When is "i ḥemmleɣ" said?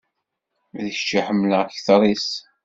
1.19-1.63